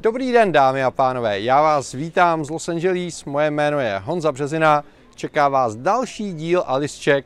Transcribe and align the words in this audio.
Dobrý 0.00 0.32
den, 0.32 0.52
dámy 0.52 0.84
a 0.84 0.90
pánové. 0.90 1.40
Já 1.40 1.62
vás 1.62 1.92
vítám 1.92 2.44
z 2.44 2.50
Los 2.50 2.68
Angeles. 2.68 3.24
Moje 3.24 3.50
jméno 3.50 3.80
je 3.80 3.98
Honza 4.04 4.32
Březina. 4.32 4.84
Čeká 5.14 5.48
vás 5.48 5.76
další 5.76 6.32
díl 6.32 6.64
Alice 6.66 7.22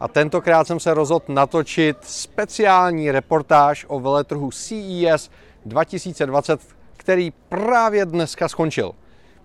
a 0.00 0.08
tentokrát 0.08 0.66
jsem 0.66 0.80
se 0.80 0.94
rozhodl 0.94 1.24
natočit 1.28 1.96
speciální 2.02 3.10
reportáž 3.10 3.86
o 3.88 4.00
veletrhu 4.00 4.50
CES 4.50 5.30
2020, 5.66 6.60
který 6.96 7.32
právě 7.48 8.06
dneska 8.06 8.48
skončil. 8.48 8.92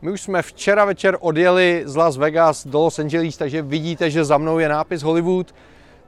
My 0.02 0.12
už 0.12 0.21
jsme 0.21 0.41
včera 0.41 0.86
večer 0.86 1.18
odjeli 1.20 1.84
z 1.86 1.96
Las 1.96 2.18
Vegas 2.18 2.68
do 2.68 2.80
Los 2.80 3.00
Angeles, 3.00 3.38
takže 3.38 3.62
vidíte, 3.62 4.09
že 4.09 4.25
za 4.25 4.38
mnou 4.38 4.59
je 4.59 4.70
nápis 4.70 5.04
Hollywood. 5.04 5.55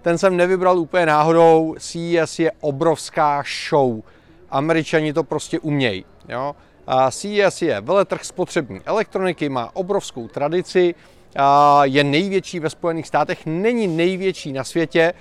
Ten 0.02 0.18
jsem 0.18 0.38
nevybral 0.38 0.80
úplně 0.80 1.06
náhodou. 1.06 1.76
CES 1.80 2.40
je 2.40 2.52
obrovská 2.62 3.44
show. 3.70 4.02
Američani 4.50 5.14
to 5.14 5.24
prostě 5.24 5.60
umějí. 5.60 6.06
Jo? 6.28 6.56
A 6.88 7.12
CES 7.12 7.62
je 7.62 7.82
veletrh 7.82 8.24
spotřební 8.24 8.82
elektroniky, 8.86 9.50
má 9.50 9.70
obrovskou 9.74 10.28
tradici, 10.28 10.96
je 11.84 12.04
největší 12.04 12.60
ve 12.60 12.70
Spojených 12.70 13.08
státech, 13.08 13.46
není 13.46 13.88
největší 13.88 14.54
na 14.54 14.64
světě, 14.64 15.14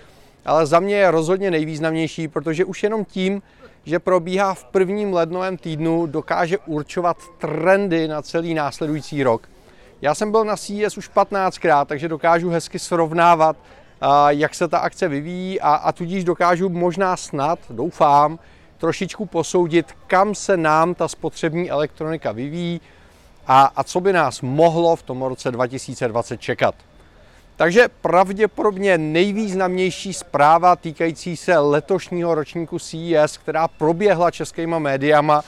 ale 0.45 0.67
za 0.67 0.81
mě 0.81 0.95
je 0.95 1.11
rozhodně 1.11 1.51
nejvýznamnější, 1.51 2.29
protože 2.29 2.65
už 2.65 2.83
jenom 2.83 3.05
tím, 3.05 3.43
že 3.85 3.99
probíhá 3.99 4.55
v 4.55 4.65
prvním 4.65 5.13
lednovém 5.13 5.57
týdnu, 5.57 6.07
dokáže 6.07 6.59
určovat 6.59 7.17
trendy 7.39 8.09
na 8.09 8.23
celý 8.23 8.55
následující 8.55 9.23
rok. 9.23 9.49
Já 10.03 10.15
jsem 10.15 10.31
byl 10.31 10.45
na 10.45 10.57
CES 10.57 10.99
už 10.99 11.11
15krát, 11.11 11.85
takže 11.85 12.09
dokážu 12.09 12.51
hezky 12.51 12.79
srovnávat, 12.79 13.57
jak 14.29 14.55
se 14.55 14.69
ta 14.69 14.79
akce 14.79 15.09
vyvíjí 15.09 15.61
a, 15.61 15.75
a 15.75 15.93
tudíž 15.93 16.25
dokážu 16.25 16.69
možná 16.69 17.17
snad, 17.17 17.59
doufám, 17.71 18.39
trošičku 18.79 19.27
posoudit, 19.27 19.87
kam 20.07 20.35
se 20.35 20.57
nám 20.57 20.95
ta 20.95 21.09
spotřební 21.09 21.71
elektronika 21.71 22.33
vyvíjí 22.33 22.81
a, 23.47 23.73
a 23.77 23.85
co 23.85 24.01
by 24.01 24.13
nás 24.13 24.41
mohlo 24.41 24.97
v 24.97 25.03
tom 25.03 25.23
roce 25.23 25.51
2020 25.51 26.41
čekat. 26.41 26.75
Takže 27.57 27.89
pravděpodobně 28.01 28.99
nejvýznamnější 28.99 30.13
zpráva 30.13 30.77
týkající 30.77 31.37
se 31.37 31.59
letošního 31.59 32.35
ročníku 32.35 32.79
CES, 32.79 33.39
která 33.39 33.69
proběhla 33.69 34.31
českýma 34.31 34.79
médiama, 34.79 35.43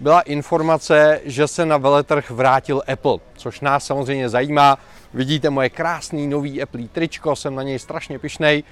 byla 0.00 0.20
informace, 0.20 1.20
že 1.24 1.48
se 1.48 1.66
na 1.66 1.76
veletrh 1.76 2.30
vrátil 2.30 2.82
Apple, 2.92 3.18
což 3.36 3.60
nás 3.60 3.86
samozřejmě 3.86 4.28
zajímá. 4.28 4.78
Vidíte 5.14 5.50
moje 5.50 5.70
krásný 5.70 6.26
nový 6.26 6.62
Apple 6.62 6.88
tričko, 6.92 7.36
jsem 7.36 7.54
na 7.54 7.62
něj 7.62 7.78
strašně 7.78 8.18
pišnej. 8.18 8.62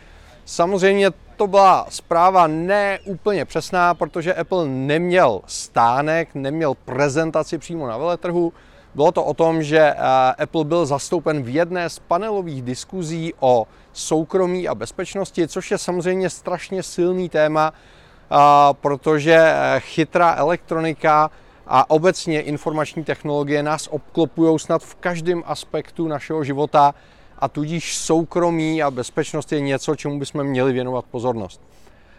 Samozřejmě 0.45 1.11
to 1.37 1.47
byla 1.47 1.87
zpráva 1.89 2.47
ne 2.47 2.99
úplně 3.05 3.45
přesná, 3.45 3.95
protože 3.95 4.35
Apple 4.35 4.69
neměl 4.69 5.41
stánek, 5.47 6.29
neměl 6.35 6.75
prezentaci 6.75 7.59
přímo 7.59 7.87
na 7.87 7.99
veletrhu. 7.99 8.53
Bylo 8.95 9.13
to 9.13 9.25
o 9.25 9.35
tom, 9.35 9.63
že 9.63 9.79
eh, 9.79 9.97
Apple 10.43 10.65
byl 10.65 10.87
zastoupen 10.87 11.43
v 11.43 11.49
jedné 11.49 11.91
z 11.91 11.99
panelových 11.99 12.63
diskuzí 12.63 13.33
o 13.41 13.67
soukromí 13.93 14.69
a 14.69 14.75
bezpečnosti, 14.75 15.49
což 15.49 15.71
je 15.71 15.79
samozřejmě 15.79 16.31
strašně 16.31 16.83
silný 16.83 17.29
téma, 17.29 17.73
eh, 17.73 18.37
protože 18.73 19.37
eh, 19.37 19.81
chytrá 19.81 20.35
elektronika 20.35 21.31
a 21.67 21.91
obecně 21.91 22.41
informační 22.41 23.05
technologie 23.05 23.63
nás 23.63 23.89
obklopují 23.91 24.59
snad 24.59 24.83
v 24.83 24.95
každém 24.95 25.43
aspektu 25.47 26.09
našeho 26.09 26.45
života 26.45 26.95
a 27.39 27.49
tudíž 27.49 27.97
soukromí 27.99 28.83
a 28.83 28.91
bezpečnost 28.91 29.53
je 29.53 29.61
něco, 29.61 29.97
čemu 29.97 30.19
bychom 30.19 30.45
měli 30.45 30.73
věnovat 30.73 31.05
pozornost. 31.11 31.61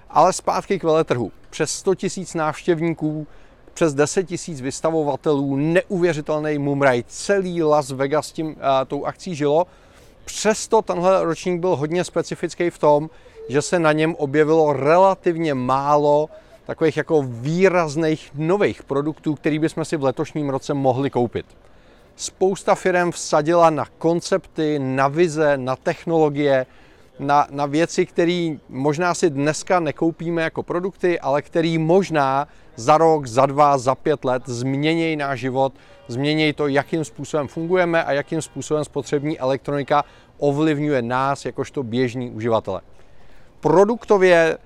Ale 0.09 0.33
zpátky 0.33 0.80
k 0.80 0.83
veletrhu. 0.83 1.31
Přes 1.49 1.71
100 1.71 1.91
000 2.17 2.27
návštěvníků, 2.35 3.27
přes 3.73 3.93
10 3.93 4.31
000 4.48 4.61
vystavovatelů, 4.61 5.55
neuvěřitelný 5.55 6.58
mumraj, 6.58 7.03
celý 7.08 7.64
Las 7.64 7.92
Vegas 7.92 8.31
tím, 8.31 8.48
uh, 8.48 8.55
tou 8.87 9.05
akcí 9.05 9.36
žilo. 9.36 9.67
Přesto 10.26 10.81
tenhle 10.81 11.23
ročník 11.23 11.59
byl 11.59 11.76
hodně 11.76 12.03
specifický 12.03 12.70
v 12.70 12.77
tom, 12.77 13.09
že 13.49 13.61
se 13.61 13.80
na 13.80 13.92
něm 13.92 14.15
objevilo 14.15 14.73
relativně 14.73 15.53
málo 15.53 16.30
takových 16.65 16.97
jako 16.97 17.23
výrazných 17.27 18.32
nových 18.33 18.83
produktů, 18.83 19.36
který 19.36 19.59
bychom 19.59 19.86
si 19.86 19.97
v 19.97 20.03
letošním 20.03 20.49
roce 20.49 20.73
mohli 20.73 21.09
koupit. 21.09 21.45
Spousta 22.15 22.76
firm 22.76 23.11
vsadila 23.11 23.70
na 23.70 23.86
koncepty, 23.98 24.80
na 24.80 25.08
vize, 25.08 25.58
na 25.58 25.76
technologie, 25.76 26.65
na, 27.20 27.48
na 27.52 27.65
věci, 27.65 28.05
které 28.05 28.55
možná 28.70 29.14
si 29.14 29.30
dneska 29.30 29.80
nekoupíme 29.80 30.42
jako 30.42 30.64
produkty, 30.64 31.20
ale 31.20 31.42
které 31.42 31.76
možná 31.80 32.48
za 32.76 32.98
rok, 32.98 33.26
za 33.27 33.45
dva, 33.45 33.77
za 33.77 33.95
pět 33.95 34.26
let 34.26 34.43
změnějí 34.45 35.15
náš 35.15 35.39
život, 35.39 35.73
změnějí 36.08 36.53
to, 36.53 36.67
jakým 36.67 37.05
způsobem 37.05 37.48
fungujeme 37.48 38.03
a 38.03 38.11
jakým 38.11 38.42
způsobem 38.42 38.83
spotřební 38.83 39.39
elektronika 39.39 40.03
ovlivňuje 40.37 41.02
nás 41.02 41.45
jakožto 41.45 41.83
běžní 41.83 42.32
uživatele. 42.32 42.82
Produktově 43.59 44.58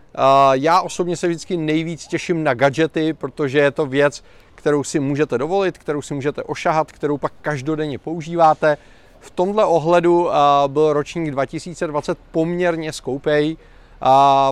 já 0.54 0.82
osobně 0.82 1.18
se 1.18 1.28
vždycky 1.28 1.58
nejvíc 1.58 2.08
těším 2.08 2.44
na 2.44 2.54
gadgety, 2.54 3.14
protože 3.14 3.60
je 3.60 3.72
to 3.72 3.86
věc, 3.86 4.24
kterou 4.60 4.84
si 4.84 5.00
můžete 5.00 5.38
dovolit, 5.38 5.78
kterou 5.78 6.02
si 6.02 6.14
můžete 6.14 6.44
ošahat, 6.44 6.92
kterou 6.92 7.18
pak 7.18 7.34
každodenně 7.42 7.98
používáte. 8.00 8.78
V 9.20 9.32
tomhle 9.32 9.66
ohledu 9.66 10.30
byl 10.68 10.94
ročník 10.94 11.32
2020 11.32 12.18
poměrně 12.32 12.94
skoupej, 12.94 13.58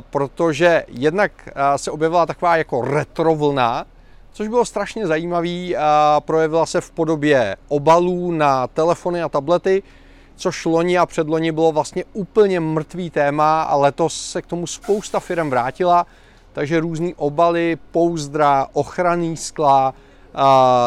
protože 0.09 0.83
jednak 0.87 1.31
se 1.75 1.91
objevila 1.91 2.25
taková 2.25 2.57
jako 2.57 2.81
retro 2.81 3.35
vlna, 3.35 3.85
což 4.31 4.47
bylo 4.47 4.65
strašně 4.65 5.07
zajímavý. 5.07 5.75
Projevila 6.19 6.65
se 6.65 6.81
v 6.81 6.91
podobě 6.91 7.55
obalů 7.67 8.31
na 8.31 8.67
telefony 8.67 9.21
a 9.21 9.29
tablety, 9.29 9.83
což 10.35 10.65
loni 10.65 10.97
a 10.97 11.05
předloni 11.05 11.51
bylo 11.51 11.71
vlastně 11.71 12.03
úplně 12.13 12.59
mrtvý 12.59 13.09
téma 13.09 13.61
a 13.61 13.75
letos 13.75 14.31
se 14.31 14.41
k 14.41 14.45
tomu 14.45 14.67
spousta 14.67 15.19
firm 15.19 15.49
vrátila, 15.49 16.05
takže 16.57 16.79
různý 16.79 17.13
obaly, 17.15 17.77
pouzdra, 17.91 18.67
ochranný 18.73 19.37
skla, 19.37 19.93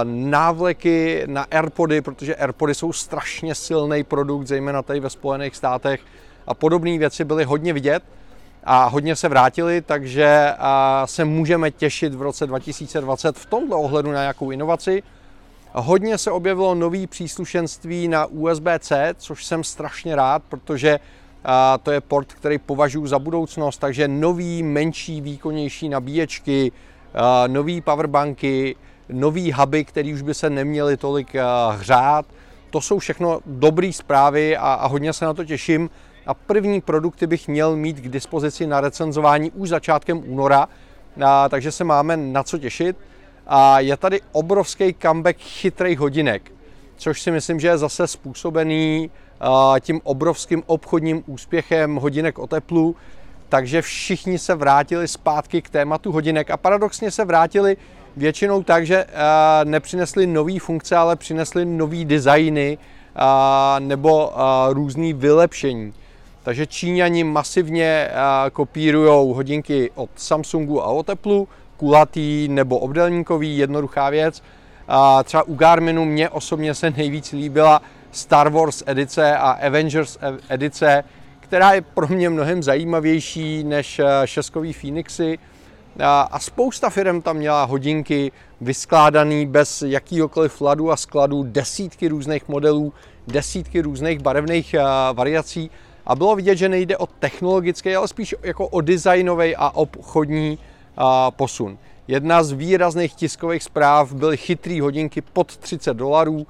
návleky 0.04 1.22
na 1.26 1.46
AirPody, 1.50 2.00
protože 2.00 2.34
AirPody 2.34 2.74
jsou 2.74 2.92
strašně 2.92 3.54
silný 3.54 4.04
produkt, 4.04 4.46
zejména 4.46 4.82
tady 4.82 5.00
ve 5.00 5.10
Spojených 5.10 5.56
státech 5.56 6.00
a 6.46 6.54
podobné 6.54 6.98
věci 6.98 7.24
byly 7.24 7.44
hodně 7.44 7.72
vidět 7.72 8.02
a 8.64 8.84
hodně 8.84 9.16
se 9.16 9.28
vrátili, 9.28 9.82
takže 9.82 10.54
se 11.04 11.24
můžeme 11.24 11.70
těšit 11.70 12.14
v 12.14 12.22
roce 12.22 12.46
2020 12.46 13.36
v 13.36 13.46
tomto 13.46 13.80
ohledu 13.80 14.12
na 14.12 14.20
nějakou 14.20 14.50
inovaci. 14.50 15.02
Hodně 15.72 16.18
se 16.18 16.30
objevilo 16.30 16.74
nový 16.74 17.06
příslušenství 17.06 18.08
na 18.08 18.26
USB-C, 18.26 19.14
což 19.18 19.44
jsem 19.44 19.64
strašně 19.64 20.16
rád, 20.16 20.42
protože 20.48 20.98
to 21.82 21.90
je 21.90 22.00
port, 22.00 22.32
který 22.32 22.58
považuji 22.58 23.06
za 23.06 23.18
budoucnost, 23.18 23.78
takže 23.78 24.08
nový, 24.08 24.62
menší, 24.62 25.20
výkonnější 25.20 25.88
nabíječky, 25.88 26.72
nový 27.46 27.80
powerbanky, 27.80 28.76
nový 29.08 29.52
huby, 29.52 29.84
který 29.84 30.14
už 30.14 30.22
by 30.22 30.34
se 30.34 30.50
neměly 30.50 30.96
tolik 30.96 31.34
hřát. 31.70 32.26
To 32.70 32.80
jsou 32.80 32.98
všechno 32.98 33.40
dobré 33.46 33.92
zprávy 33.92 34.56
a, 34.56 34.72
a 34.72 34.86
hodně 34.86 35.12
se 35.12 35.24
na 35.24 35.34
to 35.34 35.44
těším. 35.44 35.90
A 36.26 36.34
první 36.34 36.80
produkty 36.80 37.26
bych 37.26 37.48
měl 37.48 37.76
mít 37.76 37.96
k 37.96 38.08
dispozici 38.08 38.66
na 38.66 38.80
recenzování 38.80 39.50
už 39.50 39.68
začátkem 39.68 40.22
února, 40.26 40.68
a, 41.24 41.48
takže 41.48 41.72
se 41.72 41.84
máme 41.84 42.16
na 42.16 42.42
co 42.42 42.58
těšit. 42.58 42.96
A 43.46 43.80
je 43.80 43.96
tady 43.96 44.20
obrovský 44.32 44.94
comeback 45.02 45.38
chytrých 45.38 45.98
hodinek, 45.98 46.52
což 46.96 47.22
si 47.22 47.30
myslím, 47.30 47.60
že 47.60 47.68
je 47.68 47.78
zase 47.78 48.06
způsobený 48.06 49.10
tím 49.80 50.00
obrovským 50.04 50.62
obchodním 50.66 51.22
úspěchem 51.26 51.96
hodinek 51.96 52.38
o 52.38 52.46
teplu, 52.46 52.96
takže 53.48 53.82
všichni 53.82 54.38
se 54.38 54.54
vrátili 54.54 55.08
zpátky 55.08 55.62
k 55.62 55.70
tématu 55.70 56.12
hodinek 56.12 56.50
a 56.50 56.56
paradoxně 56.56 57.10
se 57.10 57.24
vrátili 57.24 57.76
většinou 58.16 58.62
tak, 58.62 58.86
že 58.86 59.06
nepřinesli 59.64 60.26
nové 60.26 60.58
funkce, 60.60 60.96
ale 60.96 61.16
přinesli 61.16 61.64
nové 61.64 62.04
designy 62.04 62.78
nebo 63.78 64.32
různé 64.68 65.12
vylepšení. 65.12 65.94
Takže 66.42 66.66
Číňani 66.66 67.24
masivně 67.24 68.10
kopírují 68.52 69.34
hodinky 69.34 69.90
od 69.94 70.10
Samsungu 70.16 70.82
a 70.82 70.86
od 70.86 71.10
Apple, 71.10 71.44
kulatý 71.76 72.48
nebo 72.48 72.78
obdelníkový, 72.78 73.58
jednoduchá 73.58 74.10
věc. 74.10 74.42
Třeba 75.24 75.42
u 75.42 75.54
Garminu 75.54 76.04
mě 76.04 76.28
osobně 76.28 76.74
se 76.74 76.90
nejvíc 76.90 77.32
líbila 77.32 77.82
Star 78.12 78.48
Wars 78.48 78.82
edice 78.86 79.36
a 79.36 79.50
Avengers 79.50 80.18
edice, 80.48 81.04
která 81.40 81.72
je 81.72 81.80
pro 81.80 82.08
mě 82.08 82.30
mnohem 82.30 82.62
zajímavější 82.62 83.64
než 83.64 83.98
eh, 83.98 84.04
šeskový 84.24 84.72
Phoenixy. 84.72 85.38
A 86.00 86.38
spousta 86.38 86.90
firm 86.90 87.22
tam 87.22 87.36
měla 87.36 87.64
hodinky 87.64 88.32
vyskládaný 88.60 89.46
bez 89.46 89.82
jakýhokoliv 89.82 90.60
ladu 90.60 90.90
a 90.90 90.96
skladu, 90.96 91.42
desítky 91.42 92.08
různých 92.08 92.48
modelů, 92.48 92.92
desítky 93.26 93.80
různých 93.80 94.18
barevných 94.18 94.74
eh, 94.74 94.82
variací. 95.12 95.70
A 96.06 96.14
bylo 96.14 96.36
vidět, 96.36 96.56
že 96.56 96.68
nejde 96.68 96.96
o 96.96 97.06
technologický, 97.06 97.96
ale 97.96 98.08
spíš 98.08 98.34
jako 98.42 98.68
o 98.68 98.80
designový 98.80 99.56
a 99.56 99.70
obchodní 99.70 100.58
posun. 101.30 101.78
Jedna 102.08 102.42
z 102.42 102.52
výrazných 102.52 103.14
tiskových 103.14 103.62
zpráv 103.62 104.12
byly 104.12 104.36
chytrý 104.36 104.80
hodinky 104.80 105.20
pod 105.20 105.56
30 105.56 105.94
dolarů, 105.94 106.46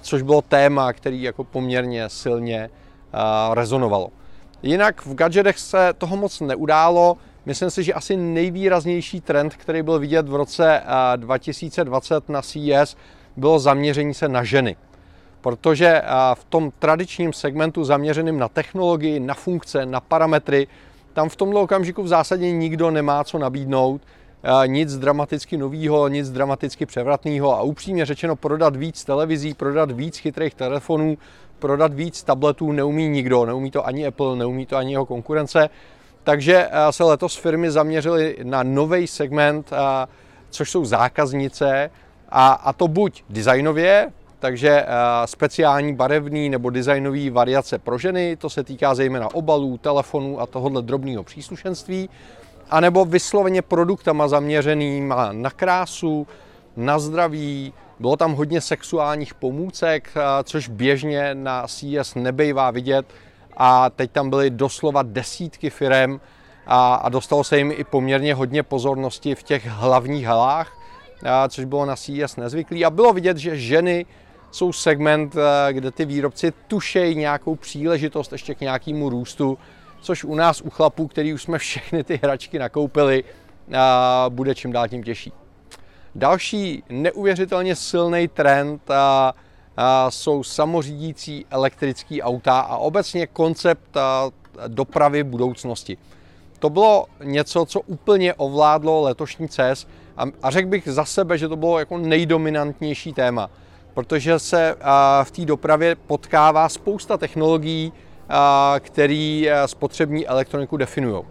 což 0.00 0.22
bylo 0.22 0.42
téma, 0.42 0.92
který 0.92 1.22
jako 1.22 1.44
poměrně 1.44 2.08
silně 2.08 2.70
rezonovalo. 3.52 4.08
Jinak 4.62 5.06
v 5.06 5.14
gadgetech 5.14 5.58
se 5.58 5.92
toho 5.98 6.16
moc 6.16 6.40
neudálo. 6.40 7.16
Myslím 7.46 7.70
si, 7.70 7.82
že 7.82 7.94
asi 7.94 8.16
nejvýraznější 8.16 9.20
trend, 9.20 9.54
který 9.54 9.82
byl 9.82 9.98
vidět 9.98 10.28
v 10.28 10.34
roce 10.34 10.82
2020 11.16 12.28
na 12.28 12.42
CES, 12.42 12.96
bylo 13.36 13.58
zaměření 13.58 14.14
se 14.14 14.28
na 14.28 14.44
ženy. 14.44 14.76
Protože 15.40 16.02
v 16.34 16.44
tom 16.44 16.72
tradičním 16.78 17.32
segmentu 17.32 17.84
zaměřeným 17.84 18.38
na 18.38 18.48
technologii, 18.48 19.20
na 19.20 19.34
funkce, 19.34 19.86
na 19.86 20.00
parametry, 20.00 20.66
tam 21.12 21.28
v 21.28 21.36
tomto 21.36 21.60
okamžiku 21.60 22.02
v 22.02 22.08
zásadě 22.08 22.52
nikdo 22.52 22.90
nemá 22.90 23.24
co 23.24 23.38
nabídnout, 23.38 24.02
nic 24.66 24.96
dramaticky 24.98 25.56
nového, 25.56 26.08
nic 26.08 26.30
dramaticky 26.30 26.86
převratného. 26.86 27.54
A 27.54 27.62
upřímně 27.62 28.06
řečeno 28.06 28.36
prodat 28.36 28.76
víc 28.76 29.04
televizí, 29.04 29.54
prodat 29.54 29.90
víc 29.90 30.18
chytrých 30.18 30.54
telefonů, 30.54 31.18
prodat 31.58 31.94
víc 31.94 32.22
tabletů 32.22 32.72
neumí 32.72 33.08
nikdo, 33.08 33.46
neumí 33.46 33.70
to 33.70 33.86
ani 33.86 34.06
Apple, 34.06 34.36
neumí 34.36 34.66
to 34.66 34.76
ani 34.76 34.92
jeho 34.92 35.06
konkurence. 35.06 35.70
Takže 36.24 36.68
se 36.90 37.04
letos 37.04 37.36
firmy 37.36 37.70
zaměřily 37.70 38.36
na 38.42 38.62
nový 38.62 39.06
segment, 39.06 39.70
což 40.50 40.70
jsou 40.70 40.84
zákaznice, 40.84 41.90
a, 42.28 42.52
a 42.52 42.72
to 42.72 42.88
buď 42.88 43.24
designově, 43.30 44.12
takže 44.38 44.86
speciální 45.24 45.94
barevný 45.94 46.48
nebo 46.48 46.70
designový 46.70 47.30
variace 47.30 47.78
pro 47.78 47.98
ženy, 47.98 48.36
to 48.36 48.50
se 48.50 48.64
týká 48.64 48.94
zejména 48.94 49.34
obalů, 49.34 49.78
telefonů 49.78 50.40
a 50.40 50.46
tohohle 50.46 50.82
drobného 50.82 51.22
příslušenství, 51.22 52.08
anebo 52.72 53.04
vysloveně 53.04 53.62
produktama 53.62 54.28
zaměřenýma 54.28 55.32
na 55.32 55.50
krásu, 55.50 56.26
na 56.76 56.98
zdraví, 56.98 57.72
bylo 57.98 58.16
tam 58.16 58.32
hodně 58.32 58.60
sexuálních 58.60 59.34
pomůcek, 59.34 60.10
což 60.44 60.68
běžně 60.68 61.34
na 61.34 61.66
CES 61.68 62.14
nebejvá 62.14 62.70
vidět. 62.70 63.06
A 63.56 63.90
teď 63.90 64.10
tam 64.10 64.30
byly 64.30 64.50
doslova 64.50 65.02
desítky 65.02 65.70
firem 65.70 66.20
a, 66.66 66.94
a 66.94 67.08
dostalo 67.08 67.44
se 67.44 67.58
jim 67.58 67.72
i 67.76 67.84
poměrně 67.84 68.34
hodně 68.34 68.62
pozornosti 68.62 69.34
v 69.34 69.42
těch 69.42 69.66
hlavních 69.66 70.26
halách, 70.26 70.78
a, 71.24 71.48
což 71.48 71.64
bylo 71.64 71.86
na 71.86 71.96
CES 71.96 72.36
nezvyklý. 72.36 72.84
A 72.84 72.90
bylo 72.90 73.12
vidět, 73.12 73.36
že 73.36 73.56
ženy 73.56 74.06
jsou 74.50 74.72
segment, 74.72 75.36
kde 75.72 75.90
ty 75.90 76.04
výrobci 76.04 76.52
tušejí 76.68 77.14
nějakou 77.14 77.54
příležitost 77.54 78.32
ještě 78.32 78.54
k 78.54 78.60
nějakému 78.60 79.08
růstu, 79.08 79.58
což 80.02 80.24
u 80.24 80.34
nás, 80.34 80.60
u 80.60 80.70
chlapů, 80.70 81.06
který 81.06 81.34
už 81.34 81.42
jsme 81.42 81.58
všechny 81.58 82.04
ty 82.04 82.20
hračky 82.22 82.58
nakoupili, 82.58 83.24
bude 84.28 84.54
čím 84.54 84.72
dál 84.72 84.88
tím 84.88 85.02
těžší. 85.02 85.32
Další 86.14 86.84
neuvěřitelně 86.88 87.76
silný 87.76 88.28
trend 88.28 88.90
a, 88.90 89.34
a 89.76 90.10
jsou 90.10 90.42
samořídící 90.42 91.46
elektrické 91.50 92.22
auta 92.22 92.60
a 92.60 92.76
obecně 92.76 93.26
koncept 93.26 93.96
a, 93.96 94.30
dopravy 94.68 95.24
budoucnosti. 95.24 95.98
To 96.58 96.70
bylo 96.70 97.06
něco, 97.24 97.64
co 97.64 97.80
úplně 97.80 98.34
ovládlo 98.34 99.02
letošní 99.02 99.48
CES 99.48 99.86
a, 100.16 100.24
a 100.42 100.50
řekl 100.50 100.68
bych 100.68 100.88
za 100.88 101.04
sebe, 101.04 101.38
že 101.38 101.48
to 101.48 101.56
bylo 101.56 101.78
jako 101.78 101.98
nejdominantnější 101.98 103.12
téma, 103.12 103.50
protože 103.94 104.38
se 104.38 104.76
a, 104.80 105.24
v 105.24 105.30
té 105.30 105.44
dopravě 105.44 105.96
potkává 105.96 106.68
spousta 106.68 107.16
technologií, 107.16 107.92
který 108.80 109.48
spotřební 109.66 110.26
elektroniku 110.26 110.76
definují. 110.76 111.22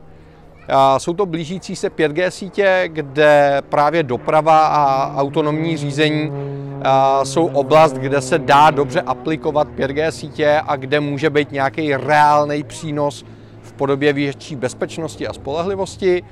Jsou 0.97 1.13
to 1.13 1.25
blížící 1.25 1.75
se 1.75 1.89
5G 1.89 2.27
sítě, 2.27 2.83
kde 2.87 3.61
právě 3.69 4.03
doprava 4.03 4.67
a 4.67 5.15
autonomní 5.21 5.77
řízení 5.77 6.31
jsou 7.23 7.45
oblast, 7.45 7.93
kde 7.93 8.21
se 8.21 8.39
dá 8.39 8.71
dobře 8.71 9.01
aplikovat 9.01 9.67
5G 9.67 10.09
sítě 10.09 10.61
a 10.67 10.75
kde 10.75 10.99
může 10.99 11.29
být 11.29 11.51
nějaký 11.51 11.95
reálný 11.95 12.63
přínos 12.63 13.25
v 13.61 13.73
podobě 13.73 14.13
větší 14.13 14.55
bezpečnosti 14.55 15.27
a 15.27 15.33
spolehlivosti. 15.33 16.23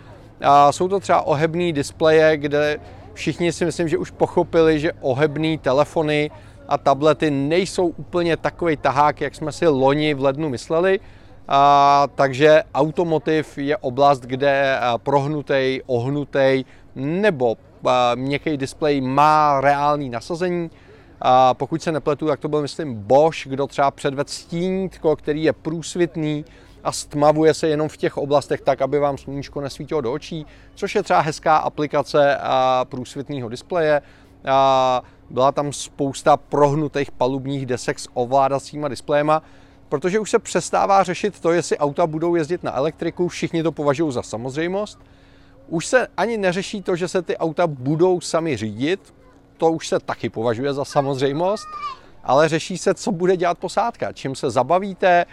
Jsou 0.72 0.88
to 0.88 1.00
třeba 1.00 1.22
ohebné 1.22 1.72
displeje, 1.72 2.38
kde 2.38 2.80
všichni 3.14 3.52
si 3.52 3.66
myslím, 3.66 3.88
že 3.88 3.98
už 3.98 4.12
pochopili, 4.12 4.80
že 4.80 4.92
ohebné 5.02 5.58
telefony 5.58 6.32
a 6.70 6.78
tablety 6.78 7.32
nejsou 7.32 7.88
úplně 7.88 8.38
takový 8.38 8.78
tahák, 8.78 9.22
jak 9.22 9.36
jsme 9.36 9.52
si 9.52 9.68
loni 9.68 10.14
v 10.14 10.24
lednu 10.24 10.50
mysleli, 10.50 11.00
a, 11.48 12.08
takže 12.16 12.64
automotiv 12.74 13.58
je 13.58 13.78
oblast, 13.78 14.20
kde 14.20 14.80
prohnutý, 14.98 15.82
ohnutý 15.86 16.66
nebo 16.96 17.58
měkký 18.16 18.58
displej 18.58 19.02
má 19.02 19.62
reálný 19.62 20.10
nasazení. 20.10 20.72
A 21.22 21.54
pokud 21.54 21.82
se 21.82 21.92
nepletu, 21.92 22.28
tak 22.28 22.40
to 22.40 22.48
byl, 22.48 22.62
myslím, 22.62 22.96
Bosch, 22.96 23.48
kdo 23.48 23.68
třeba 23.68 23.92
předvedl 23.92 24.30
stínítko, 24.30 25.16
který 25.16 25.44
je 25.44 25.54
průsvitný 25.54 26.46
a 26.84 26.92
stmavuje 26.92 27.54
se 27.54 27.68
jenom 27.68 27.90
v 27.90 27.98
těch 27.98 28.18
oblastech 28.18 28.62
tak, 28.62 28.82
aby 28.82 29.00
vám 29.00 29.18
sluníčko 29.18 29.62
nesvítilo 29.62 30.02
do 30.02 30.14
očí, 30.14 30.46
což 30.76 30.96
je 30.96 31.04
třeba 31.04 31.20
hezká 31.20 31.58
aplikace 31.58 32.38
průsvitného 32.84 33.50
displeje. 33.50 34.02
A 34.46 35.02
byla 35.30 35.52
tam 35.52 35.74
spousta 35.74 36.38
prohnutých 36.38 37.12
palubních 37.12 37.66
desek 37.66 38.00
s 38.00 38.10
ovládacíma 38.14 38.88
displejema, 38.88 39.44
protože 39.90 40.20
už 40.20 40.32
se 40.32 40.40
přestává 40.40 41.04
řešit 41.04 41.40
to, 41.40 41.52
jestli 41.52 41.78
auta 41.78 42.08
budou 42.08 42.36
jezdit 42.36 42.64
na 42.64 42.78
elektriku, 42.78 43.28
všichni 43.28 43.64
to 43.64 43.72
považují 43.72 44.12
za 44.12 44.24
samozřejmost. 44.24 45.00
Už 45.68 45.86
se 45.86 46.08
ani 46.18 46.38
neřeší 46.38 46.82
to, 46.82 46.96
že 46.96 47.08
se 47.08 47.22
ty 47.22 47.38
auta 47.38 47.68
budou 47.68 48.22
sami 48.22 48.58
řídit, 48.58 49.14
to 49.58 49.72
už 49.72 49.88
se 49.88 50.00
taky 50.00 50.30
považuje 50.30 50.74
za 50.74 50.86
samozřejmost, 50.86 51.68
ale 52.24 52.50
řeší 52.50 52.78
se, 52.78 52.94
co 52.94 53.12
bude 53.12 53.38
dělat 53.38 53.58
posádka, 53.58 54.14
čím 54.14 54.36
se 54.36 54.50
zabavíte, 54.50 55.26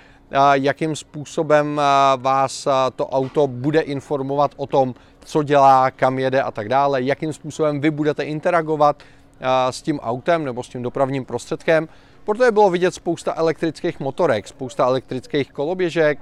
jakým 0.53 0.97
způsobem 0.97 1.81
vás 2.17 2.69
to 2.97 3.09
auto 3.09 3.47
bude 3.47 3.81
informovat 3.81 4.51
o 4.57 4.67
tom, 4.67 4.95
co 5.25 5.43
dělá, 5.43 5.91
kam 5.91 6.19
jede 6.19 6.43
a 6.43 6.51
tak 6.51 6.69
dále, 6.69 7.03
jakým 7.03 7.33
způsobem 7.33 7.81
vy 7.81 7.91
budete 7.91 8.23
interagovat 8.23 9.03
s 9.71 9.83
tím 9.83 10.00
autem 10.00 10.44
nebo 10.44 10.62
s 10.62 10.69
tím 10.69 10.83
dopravním 10.83 11.25
prostředkem. 11.25 11.88
Proto 12.25 12.53
bylo 12.53 12.71
vidět 12.71 12.94
spousta 12.94 13.35
elektrických 13.35 14.00
motorek, 14.00 14.49
spousta 14.49 14.87
elektrických 14.87 15.53
koloběžek, 15.53 16.19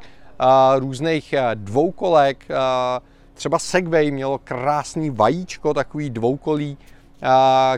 různých 0.78 1.34
dvoukolek, 1.54 2.44
třeba 3.34 3.58
Segway 3.58 4.10
mělo 4.10 4.38
krásný 4.38 5.10
vajíčko, 5.10 5.74
takový 5.74 6.10
dvoukolí, 6.10 6.78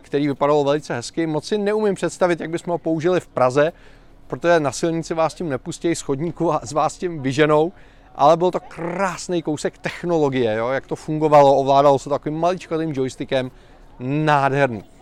který 0.00 0.28
vypadalo 0.28 0.64
velice 0.64 0.94
hezky. 0.94 1.26
Moc 1.26 1.44
si 1.44 1.58
neumím 1.58 1.94
představit, 1.94 2.40
jak 2.40 2.50
bychom 2.50 2.72
ho 2.72 2.78
použili 2.78 3.20
v 3.20 3.28
Praze, 3.28 3.72
protože 4.26 4.60
na 4.60 4.72
silnici 4.72 5.14
vás 5.14 5.34
tím 5.34 5.48
nepustí 5.48 5.94
z 5.94 6.00
chodníku 6.00 6.52
a 6.52 6.60
z 6.66 6.72
vás 6.72 6.98
tím 6.98 7.22
vyženou, 7.22 7.72
ale 8.14 8.36
byl 8.36 8.50
to 8.50 8.60
krásný 8.60 9.42
kousek 9.42 9.78
technologie, 9.78 10.54
jo? 10.54 10.68
jak 10.68 10.86
to 10.86 10.96
fungovalo, 10.96 11.56
ovládalo 11.56 11.98
se 11.98 12.08
takovým 12.08 12.38
maličkatým 12.38 12.92
joystickem, 12.92 13.50
nádherný. 13.98 14.95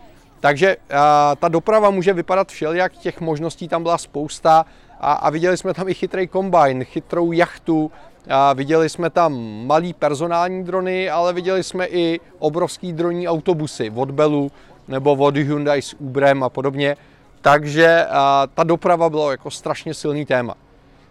Takže 0.45 0.77
a, 0.91 1.37
ta 1.37 1.49
doprava 1.49 1.91
může 1.91 2.13
vypadat 2.13 2.49
všelijak, 2.49 2.93
těch 2.93 3.21
možností 3.21 3.69
tam 3.69 3.83
byla 3.83 3.99
spousta 3.99 4.67
a, 5.01 5.13
a 5.13 5.31
viděli 5.31 5.57
jsme 5.57 5.75
tam 5.75 5.89
i 5.89 5.95
chytrý 5.95 6.27
kombajn, 6.27 6.85
chytrou 6.85 7.33
jachtu, 7.33 7.91
a 8.29 8.53
viděli 8.53 8.89
jsme 8.89 9.11
tam 9.11 9.33
malý 9.67 9.93
personální 9.93 10.65
drony, 10.65 11.11
ale 11.11 11.33
viděli 11.33 11.63
jsme 11.63 11.87
i 11.87 12.21
obrovský 12.39 12.93
dronní 12.93 13.29
autobusy 13.29 13.93
od 13.95 14.11
Bellu 14.11 14.51
nebo 14.89 15.13
od 15.15 15.37
Hyundai 15.37 15.83
s 15.83 15.95
Uberem 15.99 16.43
a 16.43 16.49
podobně. 16.49 16.97
Takže 17.41 18.07
a, 18.11 18.47
ta 18.55 18.65
doprava 18.65 19.11
bylo 19.11 19.31
jako 19.31 19.51
strašně 19.51 19.95
silný 19.95 20.25
téma. 20.25 20.55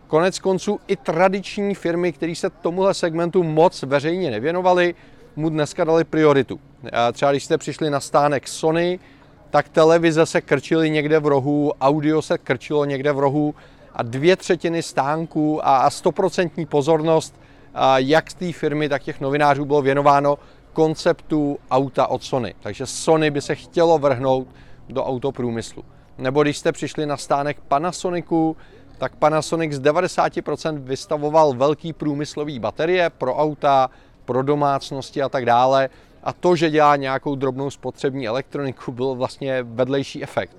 Konec 0.08 0.40
konců 0.40 0.80
i 0.88 0.96
tradiční 0.96 1.76
firmy, 1.76 2.14
které 2.14 2.36
se 2.36 2.50
tomuhle 2.50 2.94
segmentu 2.94 3.44
moc 3.44 3.84
veřejně 3.84 4.32
nevěnovaly, 4.32 4.96
mu 5.36 5.50
dneska 5.50 5.84
dali 5.84 6.04
prioritu. 6.04 6.60
Třeba 7.14 7.32
když 7.32 7.44
jste 7.44 7.58
přišli 7.58 7.90
na 7.90 8.00
stánek 8.00 8.48
Sony, 8.48 9.00
tak 9.54 9.70
televize 9.70 10.26
se 10.26 10.42
krčily 10.42 10.90
někde 10.90 11.20
v 11.20 11.28
rohu, 11.28 11.74
audio 11.82 12.22
se 12.22 12.38
krčilo 12.38 12.86
někde 12.86 13.12
v 13.12 13.20
rohu 13.20 13.56
a 13.94 14.04
dvě 14.04 14.36
třetiny 14.36 14.84
stánků 14.84 15.68
a 15.68 15.90
stoprocentní 15.90 16.66
pozornost 16.66 17.40
jak 17.96 18.32
z 18.32 18.34
té 18.34 18.52
firmy, 18.52 18.90
tak 18.90 19.04
těch 19.04 19.22
novinářů 19.22 19.66
bylo 19.66 19.82
věnováno 19.82 20.38
konceptu 20.74 21.58
auta 21.72 22.08
od 22.08 22.24
Sony. 22.24 22.56
Takže 22.60 22.86
Sony 22.86 23.32
by 23.32 23.42
se 23.42 23.56
chtělo 23.56 24.00
vrhnout 24.00 24.48
do 24.90 25.06
autoprůmyslu. 25.06 25.84
Nebo 26.18 26.44
když 26.44 26.58
jste 26.58 26.72
přišli 26.72 27.06
na 27.06 27.18
stánek 27.18 27.58
Panasonicu, 27.68 28.58
tak 28.98 29.16
Panasonic 29.16 29.74
z 29.74 29.82
90% 29.82 30.80
vystavoval 30.80 31.54
velký 31.54 31.94
průmyslový 31.94 32.60
baterie 32.60 33.10
pro 33.10 33.36
auta, 33.36 33.90
pro 34.26 34.44
domácnosti 34.44 35.22
a 35.22 35.30
tak 35.30 35.46
dále. 35.46 35.90
A 36.24 36.34
to, 36.34 36.56
že 36.56 36.70
dělá 36.70 36.96
nějakou 36.96 37.36
drobnou 37.36 37.70
spotřební 37.70 38.28
elektroniku, 38.28 38.92
byl 38.92 39.16
vlastně 39.16 39.64
vedlejší 39.64 40.24
efekt. 40.24 40.58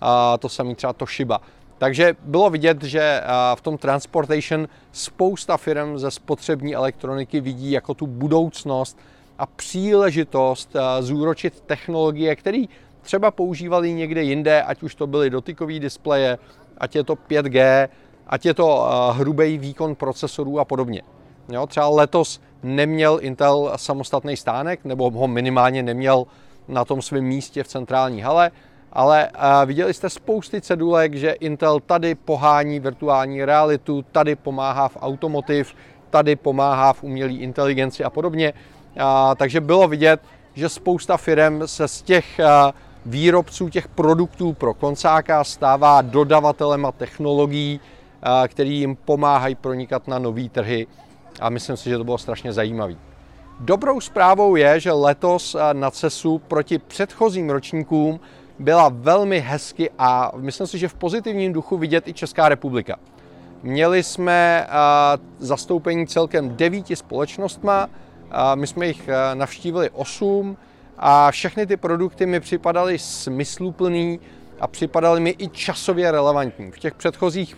A 0.00 0.38
to 0.38 0.48
samý 0.48 0.74
třeba 0.74 0.92
Toshiba. 0.92 1.40
Takže 1.78 2.16
bylo 2.22 2.50
vidět, 2.50 2.82
že 2.82 3.22
v 3.54 3.60
tom 3.60 3.78
transportation 3.78 4.68
spousta 4.92 5.56
firm 5.56 5.98
ze 5.98 6.10
spotřební 6.10 6.74
elektroniky 6.74 7.40
vidí 7.40 7.70
jako 7.70 7.94
tu 7.94 8.06
budoucnost 8.06 8.98
a 9.38 9.46
příležitost 9.46 10.76
zúročit 11.00 11.60
technologie, 11.60 12.36
které 12.36 12.64
třeba 13.02 13.30
používali 13.30 13.92
někde 13.92 14.22
jinde, 14.22 14.62
ať 14.62 14.82
už 14.82 14.94
to 14.94 15.06
byly 15.06 15.30
dotykové 15.30 15.78
displeje, 15.78 16.38
ať 16.78 16.96
je 16.96 17.04
to 17.04 17.14
5G, 17.14 17.88
ať 18.26 18.46
je 18.46 18.54
to 18.54 18.88
hrubý 19.12 19.58
výkon 19.58 19.94
procesorů 19.94 20.60
a 20.60 20.64
podobně. 20.64 21.02
Jo, 21.48 21.66
třeba 21.66 21.88
letos 21.88 22.40
neměl 22.66 23.18
Intel 23.22 23.72
samostatný 23.76 24.36
stánek, 24.36 24.84
nebo 24.84 25.10
ho 25.10 25.28
minimálně 25.28 25.82
neměl 25.82 26.26
na 26.68 26.84
tom 26.84 27.02
svém 27.02 27.24
místě 27.24 27.62
v 27.62 27.68
centrální 27.68 28.20
hale, 28.20 28.50
ale 28.92 29.30
viděli 29.66 29.94
jste 29.94 30.10
spousty 30.10 30.60
cedulek, 30.60 31.14
že 31.14 31.30
Intel 31.30 31.80
tady 31.80 32.14
pohání 32.14 32.80
virtuální 32.80 33.44
realitu, 33.44 34.04
tady 34.12 34.36
pomáhá 34.36 34.88
v 34.88 34.96
automotiv, 35.00 35.74
tady 36.10 36.36
pomáhá 36.36 36.92
v 36.92 37.02
umělé 37.02 37.32
inteligenci 37.32 38.04
a 38.04 38.10
podobně. 38.10 38.52
Takže 39.36 39.60
bylo 39.60 39.88
vidět, 39.88 40.20
že 40.54 40.68
spousta 40.68 41.16
firm 41.16 41.62
se 41.66 41.88
z 41.88 42.02
těch 42.02 42.40
výrobců 43.06 43.68
těch 43.68 43.88
produktů 43.88 44.52
pro 44.52 44.74
koncáka 44.74 45.44
stává 45.44 46.02
dodavatelem 46.02 46.86
a 46.86 46.92
technologií, 46.92 47.80
který 48.48 48.78
jim 48.78 48.96
pomáhají 48.96 49.54
pronikat 49.54 50.08
na 50.08 50.18
nové 50.18 50.48
trhy 50.48 50.86
a 51.40 51.48
myslím 51.48 51.76
si, 51.76 51.90
že 51.90 51.98
to 51.98 52.04
bylo 52.04 52.18
strašně 52.18 52.52
zajímavé. 52.52 52.94
Dobrou 53.60 54.00
zprávou 54.00 54.56
je, 54.56 54.80
že 54.80 54.92
letos 54.92 55.56
na 55.72 55.90
CESu 55.90 56.38
proti 56.38 56.78
předchozím 56.78 57.50
ročníkům 57.50 58.20
byla 58.58 58.88
velmi 58.88 59.40
hezky 59.40 59.90
a 59.98 60.32
myslím 60.36 60.66
si, 60.66 60.78
že 60.78 60.88
v 60.88 60.94
pozitivním 60.94 61.52
duchu 61.52 61.76
vidět 61.76 62.08
i 62.08 62.12
Česká 62.12 62.48
republika. 62.48 62.96
Měli 63.62 64.02
jsme 64.02 64.66
zastoupení 65.38 66.06
celkem 66.06 66.56
devíti 66.56 66.96
společnostma, 66.96 67.88
my 68.54 68.66
jsme 68.66 68.86
jich 68.86 69.08
navštívili 69.34 69.90
osm 69.90 70.56
a 70.98 71.30
všechny 71.30 71.66
ty 71.66 71.76
produkty 71.76 72.26
mi 72.26 72.40
připadaly 72.40 72.98
smysluplný 72.98 74.20
a 74.60 74.66
připadaly 74.66 75.20
mi 75.20 75.34
i 75.38 75.48
časově 75.48 76.10
relevantní. 76.10 76.70
V 76.70 76.78
těch 76.78 76.94
předchozích 76.94 77.56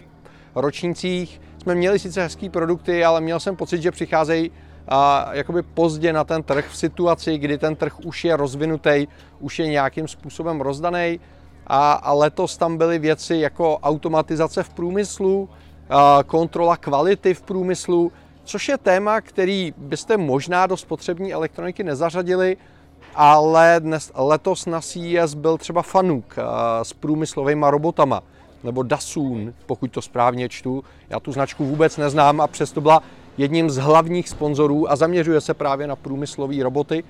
ročnících 0.54 1.40
jsme 1.68 1.74
měli 1.74 1.98
sice 1.98 2.22
hezký 2.22 2.48
produkty, 2.48 3.04
ale 3.04 3.20
měl 3.20 3.40
jsem 3.40 3.56
pocit, 3.56 3.82
že 3.82 3.90
přicházejí 3.90 4.50
a 4.88 5.28
jakoby 5.32 5.62
pozdě 5.62 6.12
na 6.12 6.24
ten 6.24 6.42
trh 6.42 6.68
v 6.68 6.76
situaci, 6.76 7.38
kdy 7.38 7.58
ten 7.58 7.76
trh 7.76 8.00
už 8.04 8.24
je 8.24 8.36
rozvinutý, 8.36 9.06
už 9.40 9.58
je 9.58 9.66
nějakým 9.66 10.08
způsobem 10.08 10.60
rozdaný. 10.60 11.20
A, 11.66 11.92
a 11.92 12.12
letos 12.12 12.56
tam 12.56 12.76
byly 12.76 12.98
věci 12.98 13.36
jako 13.36 13.78
automatizace 13.78 14.62
v 14.62 14.68
průmyslu, 14.68 15.48
a 15.90 16.24
kontrola 16.26 16.76
kvality 16.76 17.34
v 17.34 17.42
průmyslu, 17.42 18.12
což 18.44 18.68
je 18.68 18.78
téma, 18.78 19.20
který 19.20 19.74
byste 19.76 20.16
možná 20.16 20.66
do 20.66 20.76
spotřební 20.76 21.32
elektroniky 21.32 21.84
nezařadili, 21.84 22.56
ale 23.14 23.76
dnes, 23.78 24.12
letos 24.14 24.66
na 24.66 24.80
CES 24.80 25.34
byl 25.34 25.58
třeba 25.58 25.82
Fanuk 25.82 26.36
s 26.82 26.92
průmyslovými 26.92 27.66
robotama 27.68 28.22
nebo 28.64 28.82
Dasun, 28.82 29.54
pokud 29.66 29.90
to 29.90 30.02
správně 30.02 30.48
čtu. 30.48 30.84
Já 31.10 31.20
tu 31.20 31.32
značku 31.32 31.64
vůbec 31.64 31.96
neznám 31.96 32.40
a 32.40 32.46
přesto 32.46 32.80
byla 32.80 33.02
jedním 33.38 33.70
z 33.70 33.76
hlavních 33.76 34.28
sponzorů 34.28 34.92
a 34.92 34.96
zaměřuje 34.96 35.40
se 35.40 35.54
právě 35.54 35.86
na 35.86 35.96
průmyslové 35.96 36.62
roboty. 36.62 37.04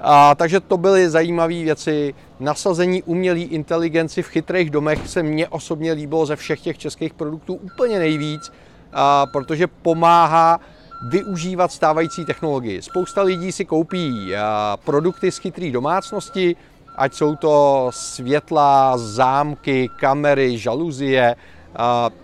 A, 0.00 0.34
takže 0.34 0.60
to 0.60 0.76
byly 0.76 1.10
zajímavé 1.10 1.54
věci. 1.54 2.14
Nasazení 2.40 3.02
umělé 3.02 3.38
inteligenci 3.38 4.22
v 4.22 4.28
chytrých 4.28 4.70
domech 4.70 5.08
se 5.08 5.22
mně 5.22 5.48
osobně 5.48 5.92
líbilo 5.92 6.26
ze 6.26 6.36
všech 6.36 6.60
těch 6.60 6.78
českých 6.78 7.14
produktů 7.14 7.54
úplně 7.54 7.98
nejvíc, 7.98 8.52
a, 8.92 9.26
protože 9.26 9.66
pomáhá 9.66 10.60
využívat 11.08 11.72
stávající 11.72 12.24
technologii. 12.24 12.82
Spousta 12.82 13.22
lidí 13.22 13.52
si 13.52 13.64
koupí 13.64 14.36
a, 14.36 14.76
produkty 14.84 15.32
z 15.32 15.38
chytré 15.38 15.70
domácnosti, 15.70 16.56
ať 16.96 17.14
jsou 17.14 17.36
to 17.36 17.86
světla, 17.92 18.98
zámky, 18.98 19.88
kamery, 20.00 20.58
žaluzie, 20.58 21.36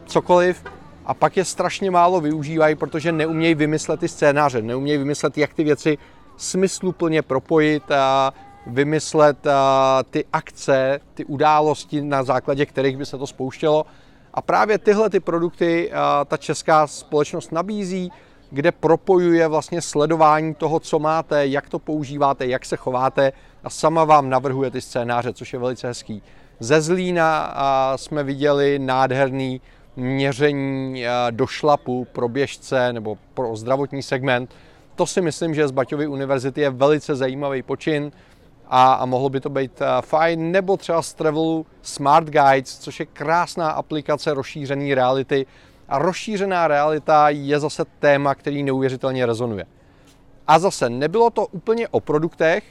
cokoliv. 0.07 0.65
A 1.07 1.15
pak 1.15 1.37
je 1.37 1.45
strašně 1.45 1.91
málo 1.91 2.21
využívají, 2.21 2.75
protože 2.75 3.13
neumějí 3.13 3.55
vymyslet 3.55 4.01
ty 4.01 4.09
scénáře, 4.09 4.63
neumějí 4.63 4.99
vymyslet, 4.99 5.39
jak 5.39 5.55
ty 5.55 5.65
věci 5.65 5.99
smysluplně 6.37 7.23
propojit 7.23 7.91
a 7.91 8.33
vymyslet 8.67 9.39
ty 10.11 10.25
akce, 10.33 11.01
ty 11.15 11.25
události, 11.25 12.03
na 12.03 12.23
základě 12.23 12.67
kterých 12.67 12.97
by 12.97 13.07
se 13.07 13.19
to 13.19 13.27
spouštělo. 13.27 13.87
A 14.35 14.43
právě 14.43 14.79
tyhle 14.79 15.11
ty 15.11 15.21
produkty 15.21 15.91
ta 16.27 16.37
česká 16.37 16.87
společnost 16.87 17.53
nabízí, 17.53 18.13
kde 18.51 18.73
propojuje 18.73 19.49
vlastně 19.49 19.83
sledování 19.83 20.55
toho, 20.55 20.81
co 20.81 20.99
máte, 20.99 21.47
jak 21.47 21.69
to 21.69 21.79
používáte, 21.79 22.47
jak 22.47 22.65
se 22.65 22.77
chováte 22.77 23.33
a 23.65 23.71
sama 23.71 24.05
vám 24.05 24.31
navrhuje 24.31 24.71
ty 24.71 24.81
scénáře, 24.81 25.33
což 25.33 25.53
je 25.53 25.59
velice 25.59 25.87
hezký. 25.87 26.23
Ze 26.61 26.81
Zlína 26.81 27.55
jsme 27.97 28.25
viděli 28.25 28.79
nádherný 28.79 29.61
měření 29.97 31.05
do 31.31 31.47
šlapu 31.47 32.07
pro 32.13 32.29
běžce 32.29 32.93
nebo 32.93 33.19
pro 33.35 33.57
zdravotní 33.57 34.03
segment. 34.03 34.55
To 34.95 35.07
si 35.07 35.21
myslím, 35.21 35.55
že 35.55 35.69
z 35.69 35.71
Baťovy 35.71 36.07
univerzity 36.07 36.61
je 36.61 36.71
velice 36.71 37.17
zajímavý 37.17 37.63
počin 37.63 38.13
a, 38.69 38.93
a 38.93 39.07
mohlo 39.07 39.29
by 39.29 39.41
to 39.41 39.51
být 39.51 39.83
fajn. 40.01 40.51
Nebo 40.51 40.77
třeba 40.77 41.03
z 41.03 41.15
Travelu 41.15 41.67
Smart 41.83 42.27
Guides, 42.27 42.79
což 42.79 43.01
je 43.01 43.07
krásná 43.07 43.71
aplikace 43.71 44.35
rozšířené 44.35 44.95
reality. 44.95 45.47
A 45.89 45.99
rozšířená 45.99 46.69
realita 46.69 47.29
je 47.29 47.61
zase 47.61 47.85
téma, 47.99 48.35
který 48.35 48.63
neuvěřitelně 48.63 49.27
rezonuje. 49.27 49.67
A 50.47 50.59
zase 50.59 50.91
nebylo 50.91 51.31
to 51.31 51.47
úplně 51.47 51.89
o 51.89 52.01
produktech, 52.01 52.65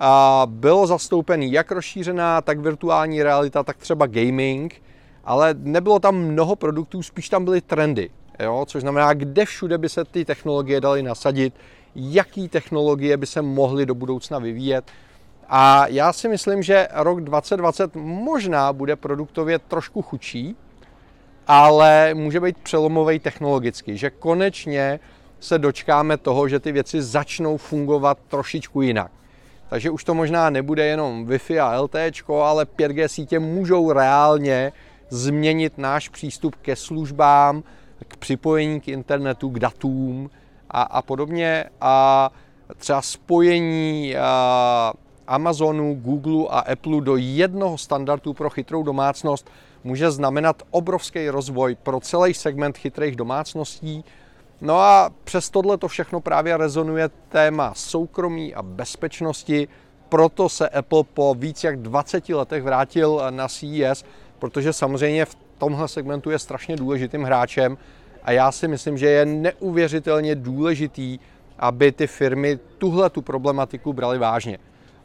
a 0.00 0.42
bylo 0.46 0.86
zastoupený 0.86 1.52
jak 1.52 1.72
rozšířená, 1.72 2.40
tak 2.40 2.58
virtuální 2.58 3.22
realita, 3.22 3.62
tak 3.62 3.76
třeba 3.76 4.06
gaming, 4.06 4.82
ale 5.24 5.54
nebylo 5.58 5.98
tam 5.98 6.16
mnoho 6.16 6.56
produktů, 6.56 7.02
spíš 7.02 7.28
tam 7.28 7.44
byly 7.44 7.60
trendy, 7.60 8.10
jo? 8.38 8.64
což 8.68 8.80
znamená, 8.80 9.14
kde 9.14 9.44
všude 9.44 9.78
by 9.78 9.88
se 9.88 10.04
ty 10.04 10.24
technologie 10.24 10.80
daly 10.80 11.02
nasadit, 11.02 11.54
jaký 11.94 12.48
technologie 12.48 13.16
by 13.16 13.26
se 13.26 13.42
mohly 13.42 13.86
do 13.86 13.94
budoucna 13.94 14.38
vyvíjet. 14.38 14.84
A 15.48 15.86
já 15.86 16.12
si 16.12 16.28
myslím, 16.28 16.62
že 16.62 16.88
rok 16.92 17.20
2020 17.20 17.96
možná 17.96 18.72
bude 18.72 18.96
produktově 18.96 19.58
trošku 19.58 20.02
chudší, 20.02 20.56
ale 21.52 22.14
může 22.14 22.40
být 22.40 22.58
přelomový 22.58 23.18
technologicky, 23.18 23.96
že 23.96 24.10
konečně 24.10 25.00
se 25.40 25.58
dočkáme 25.58 26.16
toho, 26.16 26.48
že 26.48 26.60
ty 26.60 26.72
věci 26.72 27.02
začnou 27.02 27.56
fungovat 27.56 28.18
trošičku 28.28 28.82
jinak. 28.82 29.10
Takže 29.68 29.90
už 29.90 30.04
to 30.04 30.14
možná 30.14 30.50
nebude 30.50 30.86
jenom 30.86 31.26
Wi-Fi 31.26 31.62
a 31.62 31.80
LTE, 31.80 32.10
ale 32.28 32.64
5G 32.64 33.06
sítě 33.06 33.38
můžou 33.38 33.92
reálně 33.92 34.72
změnit 35.08 35.78
náš 35.78 36.08
přístup 36.08 36.56
ke 36.62 36.76
službám, 36.76 37.62
k 38.08 38.16
připojení 38.16 38.80
k 38.80 38.88
internetu, 38.88 39.48
k 39.48 39.58
datům 39.58 40.30
a, 40.70 40.82
a 40.82 41.02
podobně. 41.02 41.64
A 41.80 42.30
třeba 42.76 43.02
spojení 43.02 44.16
a, 44.16 44.92
Amazonu, 45.30 45.94
Google 45.94 46.46
a 46.50 46.58
Apple 46.58 47.00
do 47.00 47.16
jednoho 47.16 47.78
standardu 47.78 48.34
pro 48.34 48.50
chytrou 48.50 48.82
domácnost 48.82 49.50
může 49.84 50.10
znamenat 50.10 50.62
obrovský 50.70 51.28
rozvoj 51.28 51.74
pro 51.82 52.00
celý 52.00 52.34
segment 52.34 52.78
chytrých 52.78 53.16
domácností, 53.16 54.04
No 54.60 54.80
a 54.80 55.10
přes 55.24 55.50
tohle 55.50 55.78
to 55.78 55.88
všechno 55.88 56.20
právě 56.20 56.56
rezonuje 56.56 57.10
téma 57.28 57.72
soukromí 57.74 58.54
a 58.54 58.62
bezpečnosti, 58.62 59.68
proto 60.08 60.48
se 60.48 60.68
Apple 60.68 61.04
po 61.14 61.34
víc 61.38 61.64
jak 61.64 61.78
20 61.78 62.28
letech 62.28 62.62
vrátil 62.62 63.22
na 63.30 63.48
CES, 63.48 64.04
protože 64.38 64.72
samozřejmě 64.72 65.24
v 65.24 65.36
tomhle 65.58 65.88
segmentu 65.88 66.30
je 66.30 66.38
strašně 66.38 66.76
důležitým 66.76 67.22
hráčem. 67.22 67.78
A 68.22 68.32
já 68.32 68.52
si 68.52 68.68
myslím, 68.68 68.98
že 68.98 69.06
je 69.06 69.26
neuvěřitelně 69.26 70.34
důležitý, 70.34 71.18
aby 71.58 71.92
ty 71.92 72.06
firmy 72.06 72.58
tuhle 72.78 73.10
tu 73.10 73.22
problematiku 73.22 73.92
brali 73.92 74.18
vážně. 74.18 74.58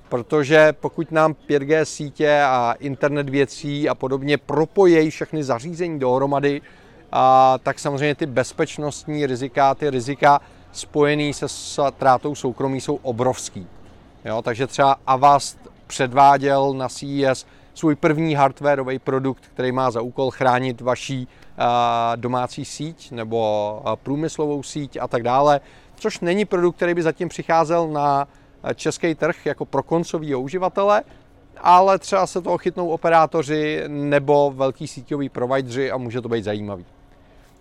Protože 0.10 0.74
pokud 0.80 1.12
nám 1.12 1.36
5G 1.50 1.84
sítě 1.84 2.42
a 2.42 2.76
internet 2.80 3.30
věcí 3.30 3.90
a 3.90 3.96
podobně 3.96 4.38
propojejí 4.38 5.10
všechny 5.10 5.44
zařízení 5.44 6.00
dohromady, 6.00 6.62
a 7.12 7.58
tak 7.64 7.80
samozřejmě 7.80 8.16
ty 8.16 8.26
bezpečnostní 8.26 9.26
rizika, 9.26 9.76
ty 9.76 9.90
rizika 9.90 10.42
spojené 10.72 11.34
se 11.34 11.50
ztrátou 11.50 12.36
soukromí 12.36 12.82
jsou 12.82 12.96
obrovský. 12.96 13.68
Jo, 14.26 14.42
takže 14.42 14.68
třeba 14.68 14.96
Avast 15.08 15.58
předváděl 15.88 16.74
na 16.74 16.90
CES 16.90 17.46
svůj 17.74 17.96
první 17.96 18.36
hardwareový 18.36 19.00
produkt, 19.00 19.44
který 19.54 19.72
má 19.72 19.92
za 19.92 20.02
úkol 20.02 20.32
chránit 20.32 20.82
vaší 20.82 21.28
domácí 22.16 22.66
síť 22.66 23.12
nebo 23.12 23.82
průmyslovou 24.04 24.64
síť 24.64 24.98
a 25.02 25.08
tak 25.08 25.24
dále, 25.24 25.62
což 25.96 26.20
není 26.20 26.46
produkt, 26.46 26.76
který 26.76 26.94
by 26.94 27.04
zatím 27.04 27.30
přicházel 27.30 27.88
na 27.88 28.28
český 28.74 29.16
trh 29.16 29.46
jako 29.46 29.66
pro 29.66 29.84
koncový 29.84 30.36
uživatele, 30.36 31.04
ale 31.58 32.00
třeba 32.00 32.28
se 32.28 32.42
toho 32.42 32.58
chytnou 32.58 32.90
operátoři 32.90 33.84
nebo 33.88 34.54
velký 34.56 34.88
síťový 34.88 35.30
provideri 35.30 35.92
a 35.92 35.98
může 35.98 36.22
to 36.22 36.30
být 36.30 36.44
zajímavý. 36.44 36.86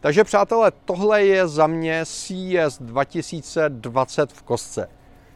Takže 0.00 0.24
přátelé, 0.24 0.72
tohle 0.84 1.24
je 1.24 1.48
za 1.48 1.66
mě 1.66 2.04
CES 2.06 2.78
2020 2.80 4.32
v 4.32 4.42
kostce. 4.42 4.88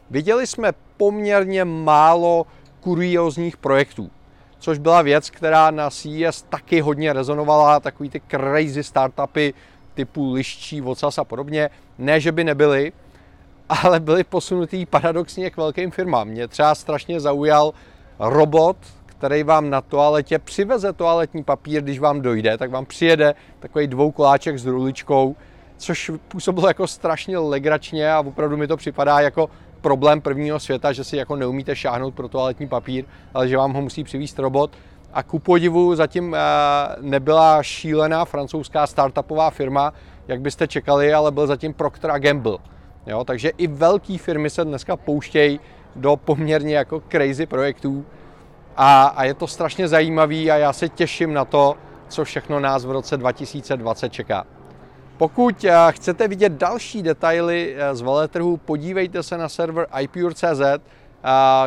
viděli 0.09 0.47
jsme 0.47 0.71
poměrně 0.97 1.65
málo 1.65 2.45
kuriózních 2.81 3.57
projektů, 3.57 4.11
což 4.59 4.77
byla 4.77 5.01
věc, 5.01 5.29
která 5.29 5.71
na 5.71 5.89
CES 5.89 6.41
taky 6.49 6.81
hodně 6.81 7.13
rezonovala, 7.13 7.79
takový 7.79 8.09
ty 8.09 8.21
crazy 8.27 8.83
startupy 8.83 9.53
typu 9.93 10.33
liščí, 10.33 10.81
vocas 10.81 11.17
a 11.17 11.23
podobně. 11.23 11.69
Ne, 11.97 12.19
že 12.19 12.31
by 12.31 12.43
nebyly, 12.43 12.93
ale 13.69 13.99
byly 13.99 14.23
posunutý 14.23 14.85
paradoxně 14.85 15.49
k 15.49 15.57
velkým 15.57 15.91
firmám. 15.91 16.27
Mě 16.27 16.47
třeba 16.47 16.75
strašně 16.75 17.19
zaujal 17.19 17.73
robot, 18.19 18.77
který 19.05 19.43
vám 19.43 19.69
na 19.69 19.81
toaletě 19.81 20.39
přiveze 20.39 20.93
toaletní 20.93 21.43
papír, 21.43 21.81
když 21.81 21.99
vám 21.99 22.21
dojde, 22.21 22.57
tak 22.57 22.71
vám 22.71 22.85
přijede 22.85 23.35
takový 23.59 23.87
dvoukoláček 23.87 24.59
s 24.59 24.65
ruličkou, 24.65 25.35
což 25.77 26.11
působilo 26.27 26.67
jako 26.67 26.87
strašně 26.87 27.37
legračně 27.37 28.11
a 28.11 28.19
opravdu 28.19 28.57
mi 28.57 28.67
to 28.67 28.77
připadá 28.77 29.19
jako 29.19 29.49
problém 29.81 30.21
prvního 30.21 30.59
světa, 30.59 30.91
že 30.91 31.03
si 31.03 31.17
jako 31.17 31.35
neumíte 31.35 31.75
šáhnout 31.75 32.13
pro 32.13 32.27
toaletní 32.27 32.67
papír, 32.67 33.05
ale 33.33 33.47
že 33.47 33.57
vám 33.57 33.73
ho 33.73 33.81
musí 33.81 34.03
přivízt 34.03 34.39
robot. 34.39 34.71
A 35.13 35.23
ku 35.23 35.39
podivu 35.39 35.95
zatím 35.95 36.35
eh, 36.35 36.39
nebyla 37.01 37.63
šílená 37.63 38.25
francouzská 38.25 38.87
startupová 38.87 39.49
firma, 39.49 39.93
jak 40.27 40.41
byste 40.41 40.67
čekali, 40.67 41.13
ale 41.13 41.31
byl 41.31 41.47
zatím 41.47 41.73
Procter 41.73 42.19
Gamble. 42.19 42.57
Jo, 43.09 43.23
takže 43.23 43.49
i 43.57 43.67
velké 43.67 44.17
firmy 44.17 44.49
se 44.49 44.65
dneska 44.65 44.97
pouštějí 44.97 45.59
do 45.95 46.15
poměrně 46.15 46.75
jako 46.75 47.03
crazy 47.09 47.45
projektů 47.45 48.05
a, 48.77 49.05
a 49.05 49.23
je 49.23 49.33
to 49.33 49.47
strašně 49.47 49.87
zajímavý 49.87 50.51
a 50.51 50.55
já 50.55 50.73
se 50.73 50.89
těším 50.89 51.33
na 51.33 51.45
to, 51.45 51.77
co 52.07 52.23
všechno 52.25 52.59
nás 52.59 52.85
v 52.85 52.91
roce 52.91 53.17
2020 53.17 54.09
čeká. 54.09 54.45
Pokud 55.17 55.63
eh, 55.63 55.73
chcete 55.89 56.27
vidět 56.27 56.53
další 56.53 57.03
detaily 57.03 57.75
eh, 57.77 57.95
z 57.95 58.01
veletrhu, 58.01 58.57
podívejte 58.57 59.23
se 59.23 59.37
na 59.37 59.49
server 59.49 59.87
iPure.cz, 60.01 60.61
eh, 60.61 60.79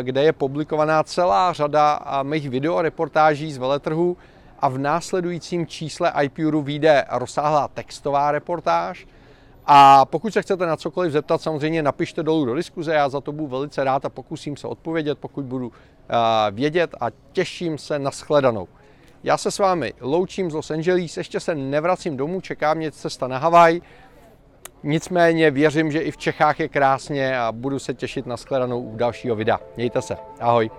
kde 0.03 0.23
je 0.23 0.33
publikovaná 0.33 1.03
celá 1.03 1.53
řada 1.53 2.01
mých 2.23 2.51
videoreportáží 2.51 3.53
z 3.53 3.59
veletrhu 3.59 4.17
a 4.61 4.69
v 4.69 4.79
následujícím 4.79 5.67
čísle 5.67 6.13
iPure 6.23 6.63
vyjde 6.63 7.05
rozsáhlá 7.11 7.69
textová 7.69 8.33
reportáž. 8.33 9.07
A 9.66 10.04
pokud 10.04 10.33
se 10.33 10.42
chcete 10.42 10.66
na 10.66 10.76
cokoliv 10.76 11.12
zeptat, 11.12 11.42
samozřejmě 11.42 11.83
napište 11.83 12.23
dolů 12.23 12.45
do 12.45 12.54
diskuze, 12.54 12.95
já 12.95 13.09
za 13.09 13.21
to 13.21 13.33
budu 13.33 13.49
velice 13.49 13.85
rád 13.85 14.04
a 14.04 14.09
pokusím 14.09 14.57
se 14.57 14.66
odpovědět, 14.66 15.19
pokud 15.19 15.45
budu 15.45 15.73
vědět 16.50 16.95
a 17.00 17.07
těším 17.33 17.78
se 17.78 17.99
na 17.99 18.11
shledanou. 18.11 18.69
Já 19.25 19.37
se 19.37 19.50
s 19.50 19.59
vámi 19.59 19.92
loučím 20.00 20.50
z 20.50 20.54
Los 20.54 20.71
Angeles, 20.71 21.16
ještě 21.16 21.40
se 21.40 21.54
nevracím 21.54 22.16
domů, 22.16 22.40
čeká 22.40 22.75
mě 22.75 22.92
cesta 22.92 23.28
na 23.28 23.38
Havaj. 23.38 23.81
Nicméně 24.83 25.50
věřím, 25.50 25.92
že 25.92 26.00
i 26.00 26.11
v 26.11 26.16
Čechách 26.16 26.61
je 26.61 26.69
krásně 26.69 27.38
a 27.38 27.52
budu 27.52 27.78
se 27.78 27.95
těšit 27.95 28.26
na 28.26 28.37
shledanou 28.37 28.81
u 28.81 28.97
dalšího 28.97 29.37
videa. 29.37 29.61
Mějte 29.76 30.02
se, 30.02 30.16
ahoj. 30.40 30.71